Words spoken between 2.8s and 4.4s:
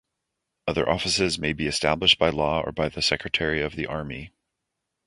the Secretary of the Army.